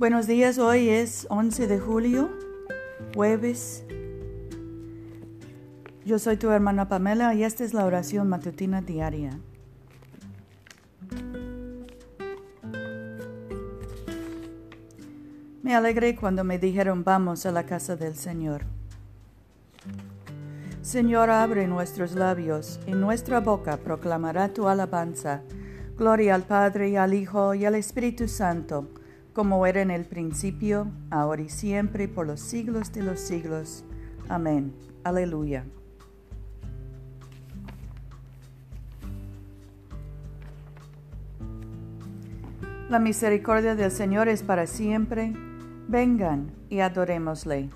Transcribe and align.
Buenos 0.00 0.26
días, 0.26 0.58
hoy 0.58 0.88
es 0.88 1.26
11 1.28 1.66
de 1.66 1.78
julio, 1.78 2.30
jueves. 3.14 3.84
Yo 6.06 6.18
soy 6.18 6.38
tu 6.38 6.48
hermana 6.48 6.88
Pamela 6.88 7.34
y 7.34 7.44
esta 7.44 7.64
es 7.64 7.74
la 7.74 7.84
oración 7.84 8.26
matutina 8.26 8.80
diaria. 8.80 9.38
Me 15.62 15.74
alegré 15.74 16.16
cuando 16.16 16.44
me 16.44 16.58
dijeron 16.58 17.04
vamos 17.04 17.44
a 17.44 17.52
la 17.52 17.64
casa 17.64 17.94
del 17.94 18.16
Señor. 18.16 18.62
Señor, 20.80 21.28
abre 21.28 21.66
nuestros 21.66 22.12
labios 22.12 22.80
y 22.86 22.92
nuestra 22.92 23.40
boca 23.40 23.76
proclamará 23.76 24.48
tu 24.48 24.66
alabanza. 24.66 25.42
Gloria 25.98 26.36
al 26.36 26.44
Padre 26.44 26.88
y 26.88 26.96
al 26.96 27.12
Hijo 27.12 27.54
y 27.54 27.66
al 27.66 27.74
Espíritu 27.74 28.28
Santo 28.28 28.88
como 29.32 29.66
era 29.66 29.80
en 29.80 29.90
el 29.90 30.04
principio, 30.04 30.88
ahora 31.10 31.42
y 31.42 31.48
siempre, 31.48 32.08
por 32.08 32.26
los 32.26 32.40
siglos 32.40 32.92
de 32.92 33.02
los 33.02 33.20
siglos. 33.20 33.84
Amén. 34.28 34.74
Aleluya. 35.04 35.64
La 42.88 42.98
misericordia 42.98 43.76
del 43.76 43.92
Señor 43.92 44.28
es 44.28 44.42
para 44.42 44.66
siempre. 44.66 45.32
Vengan 45.86 46.50
y 46.68 46.80
adorémosle. 46.80 47.70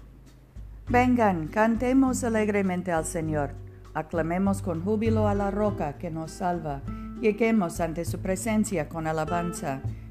Vengan, 0.88 1.46
cantemos 1.46 2.24
alegremente 2.24 2.90
al 2.90 3.04
Señor. 3.04 3.54
Aclamemos 3.94 4.60
con 4.60 4.82
júbilo 4.82 5.28
a 5.28 5.34
la 5.34 5.52
roca 5.52 5.98
que 5.98 6.10
nos 6.10 6.32
salva. 6.32 6.82
Lleguemos 7.20 7.80
ante 7.80 8.04
su 8.04 8.18
presencia 8.18 8.88
con 8.88 9.06
alabanza 9.06 9.82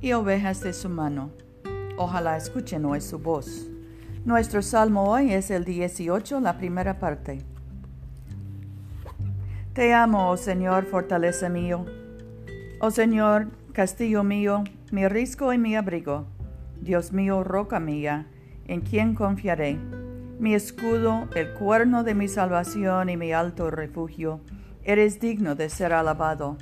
y 0.00 0.12
ovejas 0.12 0.60
de 0.60 0.72
su 0.72 0.88
mano. 0.88 1.30
Ojalá 1.96 2.36
escuchen 2.36 2.84
hoy 2.84 3.00
su 3.00 3.18
voz. 3.18 3.68
Nuestro 4.24 4.62
salmo 4.62 5.10
hoy 5.10 5.32
es 5.32 5.50
el 5.50 5.64
18, 5.64 6.40
la 6.40 6.58
primera 6.58 6.98
parte. 6.98 7.38
Te 9.72 9.94
amo, 9.94 10.30
oh 10.30 10.36
Señor, 10.36 10.84
fortaleza 10.86 11.48
mío. 11.48 11.86
Oh 12.80 12.90
Señor, 12.90 13.48
castillo 13.72 14.22
mío, 14.24 14.64
mi 14.90 15.06
risco 15.08 15.52
y 15.52 15.58
mi 15.58 15.76
abrigo. 15.76 16.26
Dios 16.80 17.12
mío, 17.12 17.42
roca 17.42 17.80
mía, 17.80 18.26
en 18.66 18.80
quien 18.80 19.14
confiaré. 19.14 19.78
Mi 20.38 20.54
escudo, 20.54 21.28
el 21.34 21.52
cuerno 21.54 22.04
de 22.04 22.14
mi 22.14 22.28
salvación 22.28 23.08
y 23.08 23.16
mi 23.16 23.32
alto 23.32 23.70
refugio. 23.70 24.40
Eres 24.84 25.20
digno 25.20 25.56
de 25.56 25.68
ser 25.68 25.92
alabado. 25.92 26.56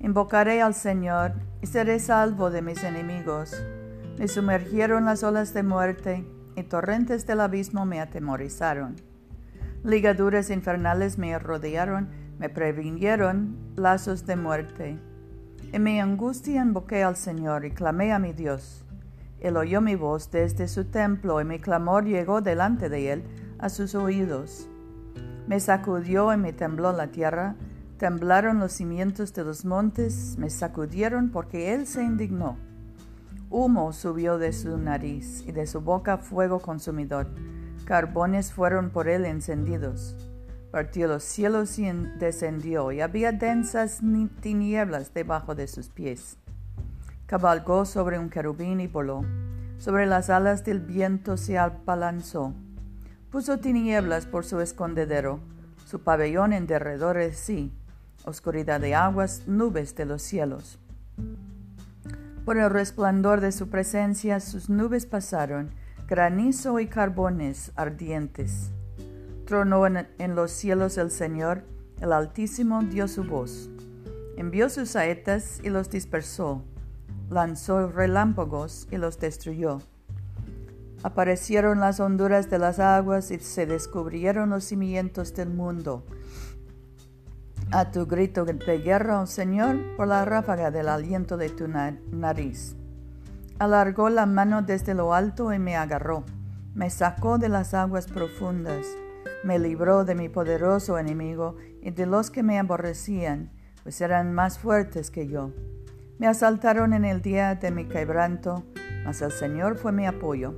Invocaré 0.00 0.60
al 0.60 0.74
Señor 0.74 1.32
y 1.62 1.66
seré 1.66 1.98
salvo 1.98 2.50
de 2.50 2.62
mis 2.62 2.84
enemigos. 2.84 3.54
Me 4.18 4.28
sumergieron 4.28 5.06
las 5.06 5.22
olas 5.22 5.54
de 5.54 5.62
muerte 5.62 6.24
y 6.54 6.62
torrentes 6.62 7.26
del 7.26 7.40
abismo 7.40 7.86
me 7.86 8.00
atemorizaron. 8.00 8.96
Ligaduras 9.84 10.50
infernales 10.50 11.18
me 11.18 11.38
rodearon, 11.38 12.08
me 12.38 12.48
previnieron 12.48 13.56
lazos 13.76 14.26
de 14.26 14.36
muerte. 14.36 14.98
En 15.72 15.82
mi 15.82 16.00
angustia 16.00 16.62
invoqué 16.62 17.02
al 17.02 17.16
Señor 17.16 17.64
y 17.64 17.70
clamé 17.70 18.12
a 18.12 18.18
mi 18.18 18.32
Dios. 18.32 18.84
Él 19.40 19.56
oyó 19.56 19.80
mi 19.80 19.94
voz 19.94 20.30
desde 20.30 20.68
su 20.68 20.86
templo 20.86 21.40
y 21.40 21.44
mi 21.44 21.58
clamor 21.58 22.04
llegó 22.04 22.40
delante 22.40 22.88
de 22.88 23.12
él 23.12 23.24
a 23.58 23.68
sus 23.68 23.94
oídos. 23.94 24.68
Me 25.46 25.60
sacudió 25.60 26.32
y 26.32 26.36
me 26.36 26.52
tembló 26.52 26.92
la 26.92 27.08
tierra, 27.08 27.54
Temblaron 27.98 28.58
los 28.58 28.72
cimientos 28.72 29.32
de 29.32 29.42
los 29.42 29.64
montes, 29.64 30.36
me 30.36 30.50
sacudieron 30.50 31.30
porque 31.30 31.72
él 31.72 31.86
se 31.86 32.02
indignó. 32.02 32.58
Humo 33.48 33.94
subió 33.94 34.36
de 34.36 34.52
su 34.52 34.76
nariz 34.76 35.42
y 35.46 35.52
de 35.52 35.66
su 35.66 35.80
boca 35.80 36.18
fuego 36.18 36.60
consumidor. 36.60 37.26
Carbones 37.86 38.52
fueron 38.52 38.90
por 38.90 39.08
él 39.08 39.24
encendidos. 39.24 40.14
Partió 40.70 41.08
los 41.08 41.22
cielos 41.22 41.78
y 41.78 41.90
descendió, 42.18 42.92
y 42.92 43.00
había 43.00 43.32
densas 43.32 44.02
tinieblas 44.42 45.14
debajo 45.14 45.54
de 45.54 45.66
sus 45.66 45.88
pies. 45.88 46.36
Cabalgó 47.24 47.86
sobre 47.86 48.18
un 48.18 48.28
querubín 48.28 48.80
y 48.80 48.88
voló. 48.88 49.24
Sobre 49.78 50.04
las 50.04 50.28
alas 50.28 50.66
del 50.66 50.80
viento 50.80 51.38
se 51.38 51.56
abalanzó. 51.56 52.52
Puso 53.30 53.58
tinieblas 53.58 54.26
por 54.26 54.44
su 54.44 54.60
escondedero, 54.60 55.40
su 55.86 56.00
pabellón 56.00 56.52
en 56.52 56.66
derredor 56.66 57.16
de 57.16 57.32
sí 57.32 57.72
oscuridad 58.26 58.80
de 58.80 58.94
aguas, 58.94 59.42
nubes 59.46 59.94
de 59.94 60.04
los 60.04 60.20
cielos. 60.20 60.78
Por 62.44 62.58
el 62.58 62.70
resplandor 62.70 63.40
de 63.40 63.52
su 63.52 63.68
presencia 63.68 64.40
sus 64.40 64.68
nubes 64.68 65.06
pasaron, 65.06 65.70
granizo 66.06 66.78
y 66.80 66.86
carbones 66.86 67.72
ardientes. 67.76 68.70
Tronó 69.46 69.86
en, 69.86 70.34
los 70.34 70.50
cielos 70.50 70.98
el 70.98 71.10
Señor, 71.10 71.64
el 72.00 72.12
Altísimo 72.12 72.82
dio 72.82 73.08
su 73.08 73.24
voz. 73.24 73.70
Envió 74.36 74.68
sus 74.68 74.90
saetas 74.90 75.60
y 75.62 75.70
los 75.70 75.88
dispersó, 75.88 76.62
lanzó 77.30 77.88
relámpagos 77.88 78.86
y 78.90 78.96
los 78.96 79.18
destruyó. 79.18 79.80
Aparecieron 81.02 81.78
las 81.80 82.00
honduras 82.00 82.50
de 82.50 82.58
las 82.58 82.80
aguas 82.80 83.30
y 83.30 83.38
se 83.38 83.66
descubrieron 83.66 84.50
los 84.50 84.64
cimientos 84.64 85.34
del 85.34 85.50
mundo 85.50 86.04
a 87.72 87.90
tu 87.90 88.06
grito 88.06 88.44
de 88.44 88.78
guerra, 88.78 89.20
oh 89.20 89.26
Señor, 89.26 89.76
por 89.96 90.08
la 90.08 90.24
ráfaga 90.24 90.70
del 90.70 90.88
aliento 90.88 91.36
de 91.36 91.48
tu 91.48 91.66
nariz. 91.68 92.76
Alargó 93.58 94.08
la 94.08 94.26
mano 94.26 94.62
desde 94.62 94.94
lo 94.94 95.14
alto 95.14 95.52
y 95.52 95.58
me 95.58 95.76
agarró, 95.76 96.24
me 96.74 96.90
sacó 96.90 97.38
de 97.38 97.48
las 97.48 97.74
aguas 97.74 98.06
profundas, 98.06 98.86
me 99.42 99.58
libró 99.58 100.04
de 100.04 100.14
mi 100.14 100.28
poderoso 100.28 100.98
enemigo 100.98 101.56
y 101.82 101.90
de 101.90 102.06
los 102.06 102.30
que 102.30 102.42
me 102.42 102.58
aborrecían, 102.58 103.50
pues 103.82 104.00
eran 104.00 104.32
más 104.32 104.58
fuertes 104.58 105.10
que 105.10 105.26
yo. 105.26 105.52
Me 106.18 106.26
asaltaron 106.26 106.92
en 106.92 107.04
el 107.04 107.20
día 107.20 107.54
de 107.56 107.70
mi 107.70 107.86
quebranto, 107.86 108.64
mas 109.04 109.22
el 109.22 109.32
Señor 109.32 109.76
fue 109.76 109.92
mi 109.92 110.06
apoyo. 110.06 110.54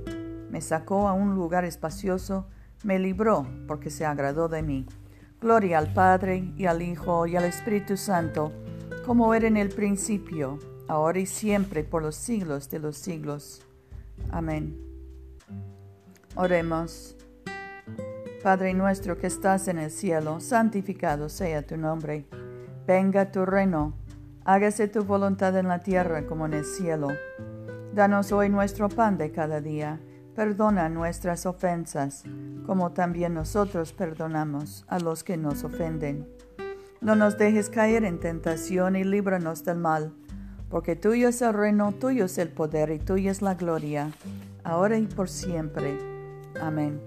Me 0.49 0.61
sacó 0.61 1.07
a 1.07 1.13
un 1.13 1.35
lugar 1.35 1.65
espacioso, 1.65 2.47
me 2.83 2.97
libró 2.97 3.47
porque 3.67 3.89
se 3.89 4.05
agradó 4.05 4.47
de 4.47 4.63
mí. 4.63 4.85
Gloria 5.41 5.77
al 5.77 5.93
Padre 5.93 6.51
y 6.57 6.65
al 6.65 6.81
Hijo 6.81 7.25
y 7.25 7.37
al 7.37 7.45
Espíritu 7.45 7.95
Santo, 7.95 8.51
como 9.05 9.33
era 9.33 9.47
en 9.47 9.55
el 9.55 9.69
principio, 9.69 10.59
ahora 10.89 11.19
y 11.19 11.25
siempre, 11.25 11.85
por 11.85 12.01
los 12.01 12.15
siglos 12.15 12.69
de 12.69 12.79
los 12.79 12.97
siglos. 12.97 13.61
Amén. 14.31 14.77
Oremos. 16.35 17.15
Padre 18.43 18.73
nuestro 18.73 19.17
que 19.17 19.27
estás 19.27 19.69
en 19.69 19.79
el 19.79 19.91
cielo, 19.91 20.41
santificado 20.41 21.29
sea 21.29 21.65
tu 21.65 21.77
nombre. 21.77 22.25
Venga 22.85 23.31
tu 23.31 23.45
reino, 23.45 23.93
hágase 24.43 24.89
tu 24.89 25.05
voluntad 25.05 25.55
en 25.57 25.69
la 25.69 25.79
tierra 25.79 26.27
como 26.27 26.47
en 26.47 26.53
el 26.53 26.65
cielo. 26.65 27.07
Danos 27.93 28.33
hoy 28.33 28.49
nuestro 28.49 28.89
pan 28.89 29.17
de 29.17 29.31
cada 29.31 29.61
día 29.61 30.01
Perdona 30.39 30.87
nuestras 30.87 31.45
ofensas, 31.45 32.23
como 32.65 32.93
también 32.93 33.33
nosotros 33.33 33.91
perdonamos 33.91 34.85
a 34.87 34.97
los 34.97 35.21
que 35.21 35.35
nos 35.35 35.65
ofenden. 35.65 36.29
No 37.01 37.17
nos 37.17 37.37
dejes 37.37 37.69
caer 37.69 38.05
en 38.05 38.21
tentación 38.21 38.95
y 38.95 39.03
líbranos 39.03 39.65
del 39.65 39.79
mal, 39.79 40.13
porque 40.69 40.95
tuyo 40.95 41.27
es 41.27 41.41
el 41.41 41.53
reino, 41.53 41.91
tuyo 41.91 42.23
es 42.23 42.37
el 42.37 42.47
poder 42.47 42.89
y 42.91 42.99
tuya 42.99 43.31
es 43.31 43.41
la 43.41 43.55
gloria, 43.55 44.11
ahora 44.63 44.97
y 44.97 45.07
por 45.07 45.27
siempre. 45.27 45.99
Amén. 46.61 47.01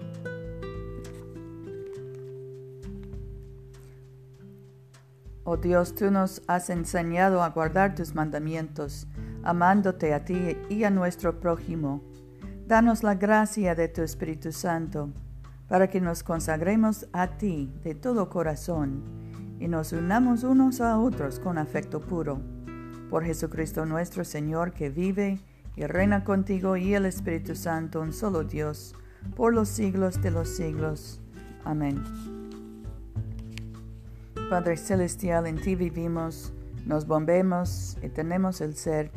Oh 5.43 5.57
Dios, 5.57 5.95
tú 5.95 6.11
nos 6.11 6.43
has 6.45 6.69
enseñado 6.69 7.41
a 7.41 7.49
guardar 7.49 7.95
tus 7.95 8.13
mandamientos, 8.13 9.07
amándote 9.41 10.13
a 10.13 10.23
ti 10.23 10.55
y 10.69 10.83
a 10.83 10.91
nuestro 10.91 11.39
prójimo 11.39 12.12
Danos 12.73 13.03
la 13.03 13.13
gracia 13.13 13.75
de 13.75 13.87
tu 13.87 14.01
Espíritu 14.01 14.51
Santo 14.51 15.11
para 15.67 15.91
que 15.91 16.01
nos 16.01 16.23
consagremos 16.23 17.05
a 17.13 17.37
ti 17.37 17.71
de 17.83 17.93
todo 17.93 18.31
corazón 18.31 19.03
y 19.59 19.67
nos 19.67 19.93
unamos 19.93 20.43
unos 20.43 20.81
a 20.81 20.97
otros 20.97 21.39
con 21.39 21.59
afecto 21.59 21.99
puro. 21.99 22.41
Por 23.11 23.25
Jesucristo 23.25 23.85
nuestro 23.85 24.23
Señor 24.25 24.73
que 24.73 24.89
vive 24.89 25.39
y 25.75 25.85
reina 25.85 26.23
contigo 26.23 26.75
y 26.75 26.95
el 26.95 27.05
Espíritu 27.05 27.55
Santo, 27.55 28.01
un 28.01 28.11
solo 28.11 28.43
Dios, 28.43 28.95
por 29.35 29.53
los 29.53 29.69
siglos 29.69 30.19
de 30.23 30.31
los 30.31 30.49
siglos. 30.49 31.21
Amén. 31.65 32.03
Padre 34.49 34.77
Celestial, 34.77 35.45
en 35.45 35.61
ti 35.61 35.75
vivimos, 35.75 36.51
nos 36.87 37.05
bombemos 37.05 37.99
y 38.01 38.09
tenemos 38.09 38.61
el 38.61 38.73
ser. 38.73 39.11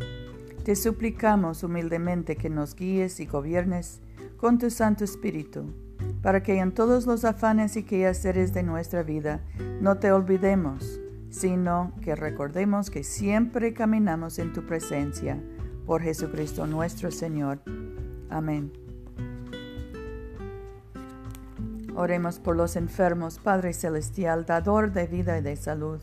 Te 0.67 0.75
suplicamos 0.75 1.63
humildemente 1.63 2.35
que 2.35 2.51
nos 2.51 2.75
guíes 2.75 3.21
y 3.21 3.27
gobiernes 3.27 4.01
con 4.37 4.59
tu 4.59 4.69
Santo 4.69 5.05
Espíritu, 5.05 5.73
para 6.23 6.43
que 6.43 6.59
en 6.59 6.73
todos 6.73 7.07
los 7.07 7.25
afanes 7.25 7.77
y 7.77 7.85
quehaceres 7.85 8.53
de 8.53 8.65
nuestra 8.65 9.05
vida 9.05 9.45
no 9.81 9.99
te 9.99 10.11
olvidemos, 10.11 11.01
sino 11.31 11.93
que 12.03 12.17
recordemos 12.17 12.91
que 12.91 13.05
siempre 13.05 13.75
caminamos 13.75 14.41
en 14.41 14.53
tu 14.53 14.67
presencia 14.67 15.41
por 15.87 16.03
Jesucristo 16.03 16.67
nuestro 16.67 17.13
Señor. 17.13 17.61
Amén. 18.29 18.73
Oremos 21.95 22.41
por 22.41 22.57
los 22.57 22.75
enfermos, 22.75 23.39
Padre 23.39 23.73
Celestial, 23.73 24.47
dador 24.47 24.91
de 24.91 25.07
vida 25.07 25.39
y 25.39 25.43
de 25.43 25.55
salud. 25.55 26.01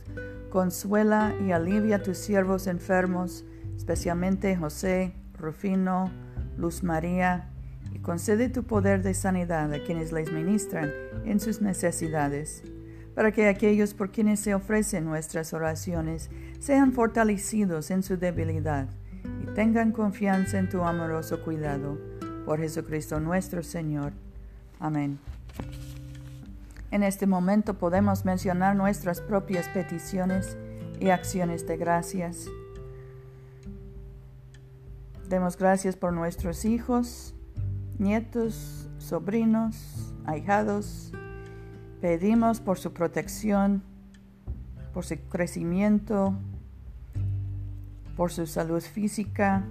Consuela 0.50 1.36
y 1.46 1.52
alivia 1.52 1.98
a 1.98 2.02
tus 2.02 2.18
siervos 2.18 2.68
enfermos, 2.68 3.44
especialmente 3.76 4.56
José, 4.56 5.14
Rufino, 5.38 6.12
Luz 6.58 6.84
María, 6.84 7.50
y 7.92 8.00
concede 8.00 8.50
tu 8.50 8.64
poder 8.64 9.04
de 9.04 9.14
sanidad 9.14 9.72
a 9.72 9.84
quienes 9.84 10.12
les 10.12 10.32
ministran 10.32 10.92
en 11.26 11.40
sus 11.40 11.62
necesidades, 11.62 12.64
para 13.16 13.32
que 13.32 13.48
aquellos 13.48 13.94
por 13.94 14.12
quienes 14.12 14.40
se 14.40 14.56
ofrecen 14.56 15.06
nuestras 15.06 15.54
oraciones 15.54 16.30
sean 16.60 16.94
fortalecidos 16.94 17.92
en 17.92 18.04
su 18.04 18.18
debilidad 18.18 18.88
y 19.42 19.54
tengan 19.54 19.92
confianza 19.92 20.58
en 20.58 20.70
tu 20.70 20.82
amoroso 20.82 21.44
cuidado. 21.44 21.98
Por 22.46 22.60
Jesucristo 22.60 23.20
nuestro 23.20 23.64
Señor. 23.64 24.14
Amén. 24.80 25.20
En 26.92 27.04
este 27.04 27.26
momento 27.26 27.76
podemos 27.76 28.26
mencionar 28.26 28.76
nuestras 28.76 29.22
propias 29.22 29.68
peticiones 29.70 30.58
y 31.00 31.10
acciones 31.10 31.66
de 31.68 31.78
gracias. 31.78 32.48
Demos 35.34 35.58
gracias 35.58 35.96
por 35.96 36.14
nuestros 36.14 36.64
hijos, 36.64 37.34
nietos, 37.98 38.88
sobrinos, 39.00 40.14
ahijados. 40.26 41.12
Pedimos 42.02 42.60
por 42.60 42.78
su 42.78 42.94
protección, 42.94 43.82
por 44.94 45.06
su 45.06 45.18
crecimiento, 45.30 46.36
por 48.16 48.32
su 48.32 48.46
salud 48.46 48.84
física. 48.84 49.64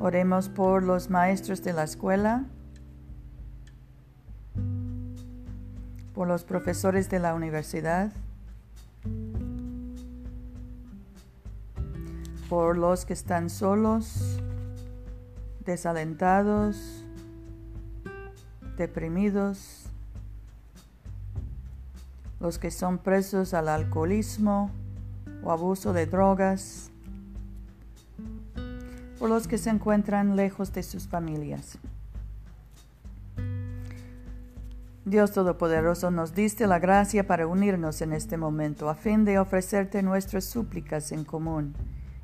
Oremos 0.00 0.48
por 0.48 0.82
los 0.82 1.08
maestros 1.08 1.62
de 1.62 1.72
la 1.72 1.84
escuela, 1.84 2.46
por 6.14 6.26
los 6.26 6.42
profesores 6.42 7.08
de 7.10 7.20
la 7.20 7.32
universidad, 7.32 8.10
por 12.48 12.76
los 12.76 13.04
que 13.04 13.12
están 13.12 13.48
solos, 13.48 14.40
desalentados, 15.64 17.04
deprimidos, 18.76 19.86
los 22.40 22.58
que 22.58 22.70
son 22.70 22.98
presos 22.98 23.54
al 23.54 23.68
alcoholismo, 23.68 24.70
o 25.42 25.52
abuso 25.52 25.92
de 25.92 26.06
drogas, 26.06 26.90
por 29.18 29.28
los 29.28 29.46
que 29.46 29.58
se 29.58 29.70
encuentran 29.70 30.36
lejos 30.36 30.72
de 30.72 30.82
sus 30.82 31.06
familias. 31.06 31.78
Dios 35.04 35.32
Todopoderoso 35.32 36.10
nos 36.10 36.34
diste 36.34 36.66
la 36.66 36.78
gracia 36.78 37.26
para 37.26 37.46
unirnos 37.46 38.00
en 38.00 38.14
este 38.14 38.38
momento 38.38 38.88
a 38.88 38.94
fin 38.94 39.26
de 39.26 39.38
ofrecerte 39.38 40.02
nuestras 40.02 40.44
súplicas 40.44 41.12
en 41.12 41.24
común 41.24 41.74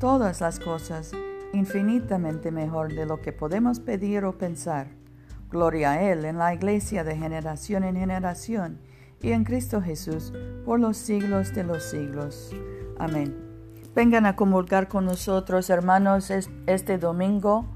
todas 0.00 0.40
las 0.40 0.58
cosas 0.58 1.12
infinitamente 1.52 2.50
mejor 2.50 2.94
de 2.94 3.06
lo 3.06 3.20
que 3.20 3.32
podemos 3.32 3.78
pedir 3.78 4.24
o 4.24 4.36
pensar. 4.38 4.88
Gloria 5.50 5.92
a 5.92 6.02
Él 6.02 6.24
en 6.24 6.38
la 6.38 6.54
iglesia 6.54 7.04
de 7.04 7.16
generación 7.16 7.84
en 7.84 7.96
generación 7.96 8.80
y 9.20 9.32
en 9.32 9.44
Cristo 9.44 9.82
Jesús 9.82 10.32
por 10.64 10.80
los 10.80 10.96
siglos 10.96 11.54
de 11.54 11.64
los 11.64 11.84
siglos. 11.84 12.50
Amén. 12.98 13.36
Vengan 13.94 14.24
a 14.24 14.36
comulgar 14.36 14.88
con 14.88 15.04
nosotros, 15.04 15.68
hermanos, 15.68 16.30
este 16.66 16.96
domingo 16.96 17.66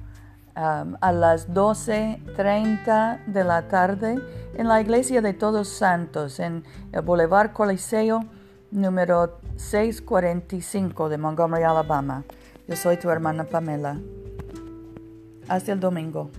a 0.54 1.12
las 1.12 1.50
12.30 1.50 3.26
de 3.26 3.44
la 3.44 3.68
tarde 3.68 4.16
en 4.54 4.68
la 4.68 4.80
Iglesia 4.80 5.20
de 5.20 5.34
Todos 5.34 5.68
Santos, 5.68 6.38
en 6.40 6.64
el 6.92 7.02
Boulevard 7.02 7.52
Coliseo, 7.52 8.24
número 8.74 9.38
645 9.56 11.08
de 11.08 11.16
Montgomery, 11.16 11.62
Alabama. 11.62 12.24
Yo 12.66 12.76
soy 12.76 12.96
tu 12.96 13.08
hermana 13.08 13.44
Pamela. 13.44 13.98
Hasta 15.48 15.72
el 15.72 15.80
domingo. 15.80 16.30